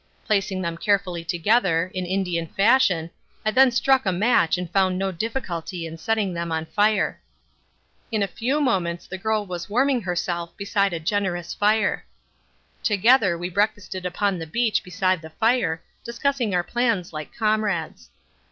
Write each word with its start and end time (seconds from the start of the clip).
Placing 0.25 0.63
them 0.63 0.77
carefully 0.79 1.23
together, 1.23 1.91
in 1.93 2.07
Indian 2.07 2.47
fashion, 2.47 3.11
I 3.45 3.51
then 3.51 3.69
struck 3.69 4.03
a 4.07 4.11
match 4.11 4.57
and 4.57 4.67
found 4.71 4.97
no 4.97 5.11
difficulty 5.11 5.85
in 5.85 5.95
setting 5.99 6.33
them 6.33 6.51
on 6.51 6.65
fire. 6.65 7.21
In 8.11 8.23
a 8.23 8.27
few 8.27 8.59
moments 8.59 9.05
the 9.05 9.19
girl 9.19 9.45
was 9.45 9.69
warming 9.69 10.01
herself 10.01 10.57
beside 10.57 10.91
a 10.91 10.99
generous 10.99 11.53
fire. 11.53 12.03
Together 12.81 13.37
we 13.37 13.47
breakfasted 13.47 14.03
upon 14.03 14.39
the 14.39 14.47
beach 14.47 14.83
beside 14.83 15.21
the 15.21 15.29
fire, 15.29 15.83
discussing 16.03 16.55
our 16.55 16.63
plans 16.63 17.13
like 17.13 17.31
comrades. 17.35 18.09